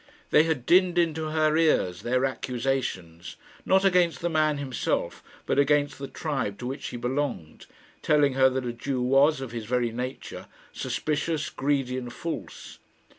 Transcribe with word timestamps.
They 0.31 0.45
had 0.45 0.65
dinned 0.65 0.97
into 0.97 1.25
her 1.25 1.55
ears 1.55 2.01
their 2.01 2.25
accusations, 2.25 3.35
not 3.67 3.85
against 3.85 4.21
the 4.21 4.31
man 4.31 4.57
himself, 4.57 5.23
but 5.45 5.59
against 5.59 5.99
the 5.99 6.07
tribe 6.07 6.57
to 6.57 6.65
which 6.65 6.87
he 6.87 6.97
belonged, 6.97 7.67
telling 8.01 8.33
her 8.33 8.49
that 8.49 8.65
a 8.65 8.73
Jew 8.73 9.03
was, 9.03 9.41
of 9.41 9.51
his 9.51 9.65
very 9.65 9.91
nature, 9.91 10.47
suspicious, 10.73 11.51
greedy, 11.51 11.99
and 11.99 12.11
false. 12.11 12.79